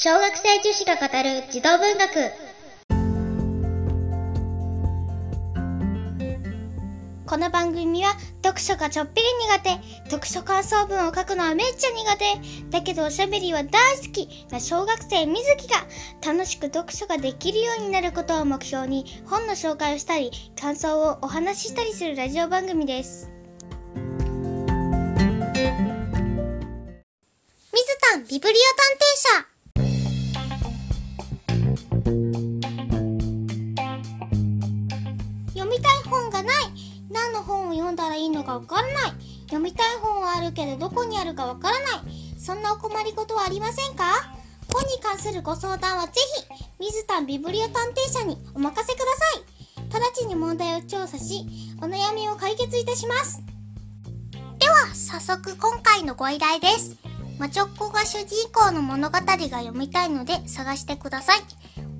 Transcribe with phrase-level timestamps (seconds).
[0.00, 2.30] 小学生女子が語る児童文学
[7.26, 8.12] この番組は
[8.44, 9.70] 読書がちょっぴり苦手、
[10.08, 15.84] 読書感想文を書くのはめっちゃ苦手、だけどおしゃべりは大好きな小学生みずきが
[16.24, 23.28] 楽しく読書ができるようになることを目標に本の紹介をしたり、感想をお話ししたりするラジオ番組です。
[27.72, 29.57] 水田ビブリオ探偵社
[35.54, 36.54] 読みたい本がない。
[37.10, 39.12] 何の本を読んだらいいのかわからない。
[39.42, 42.00] 読みたい本はあるけどどこにあるかわからない。
[42.38, 44.04] そんなお困りごとはありませんか？
[44.72, 46.12] 本に関するご相談はぜ
[46.78, 49.42] ひ水田ビブリオ探偵社にお任せください。
[49.90, 51.46] 直ちに問題を調査し
[51.80, 53.42] お悩みを解決いたします。
[54.58, 56.96] では早速今回のご依頼です。
[57.38, 61.38] 魔女っ子が主人公の物語が読みたいので探してください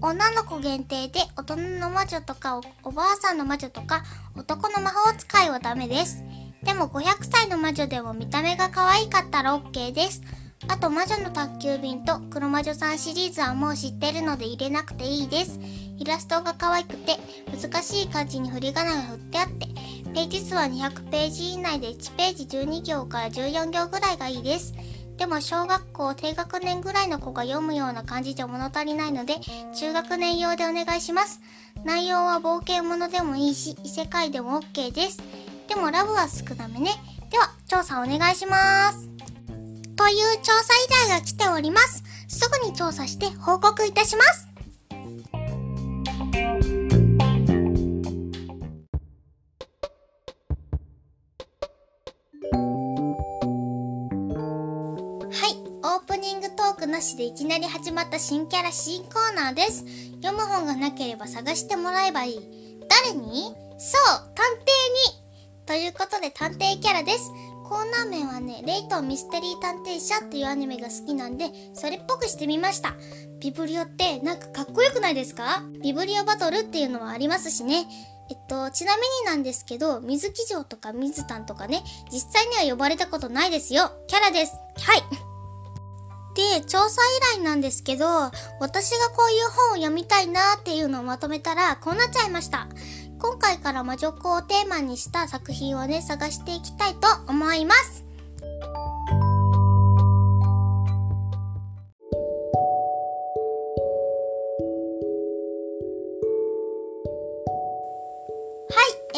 [0.01, 4.05] 女の子限定で大人の魔女とかおおばあさんの魔女とか
[4.37, 6.23] 男の魔法使いはダメです。
[6.63, 10.23] でも500歳の魔女でも見た目が可愛かったら OK です。
[10.69, 15.59] あと魔女の宅急便と黒魔女さんシリーズはもう知ってるので入れなくていいです。
[15.99, 17.17] イラストが可愛くて
[17.61, 19.67] 難しい漢字に振り仮名が振ってあって
[20.15, 24.75] ページ数は200ページ以内で1ページ12行から14行ぐらいがいいです。
[25.19, 29.35] でも小学校低学年ぐらいの子が読むような感じじゃ物足りないので
[29.75, 31.41] 中学年用でお願いします。
[31.85, 35.21] 内容は冒険物でもいいし異世界でも OK です。
[35.69, 36.93] でもラブは少なめね。
[37.31, 39.09] では調査お願いします。
[39.97, 42.05] という調査依頼が来ております。
[42.29, 44.48] すぐに調査して報告いたします。
[56.87, 59.85] なしでいきなり始まった新キャラ新コーナーです。
[60.23, 62.41] 読む本がなければ探してもらえばいい。
[62.89, 63.55] 誰に？
[63.79, 64.65] そう、探偵
[65.13, 67.31] にということで探偵キャラです。
[67.69, 72.95] コーナー名はね、レイトミステリー探偵社っていうアニメが好きなんで、それっぽくしてみました。
[73.41, 75.63] ビブリオってなんかかっこよくないですか？
[75.83, 77.87] ビブリオバトルっていうのはありますしね。
[78.31, 83.93] えっと、ちなみになんですけど、水木城とか水炭とかね、実際には呼ばれたことないですよ。
[84.07, 84.55] キャラです。
[84.79, 85.03] はい。
[86.55, 88.07] で、調査依頼なんですけど、
[88.61, 92.69] 私がこういう本を読みたいなっていうのをまとめたら、こうなっちゃいました。
[93.19, 98.08] 今回から魔女っ子をテーマにした作品をね、探していきたいと思います。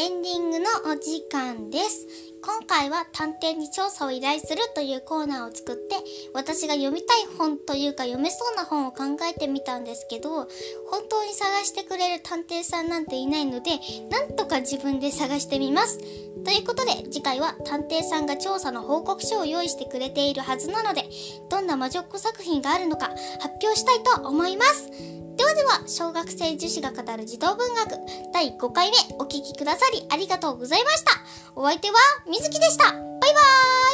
[0.00, 2.06] エンディングのお時間です。
[2.42, 5.96] 今回は探偵に調査を依頼するというコーナーを作って、
[6.32, 13.72] 私が読みたい本というか読めそうな本を考えてみたんですけど、本当に探してくれる探偵さんなんていないので、
[14.10, 15.98] なんとか自分で探してみます。
[16.46, 21.04] ということで、次回は探偵さんが調査の報告書を用意してくれているはずなので、
[21.50, 25.19] どんな魔女っ子作品があるのか発表したいと思います。
[25.40, 27.96] ではでは、小学生女子が語る児童文学
[28.30, 31.12] 第5回目お聴きくださりありがとうございました。
[31.56, 31.94] お相手は
[32.28, 32.92] みずきでした。
[32.92, 33.89] バイバーイ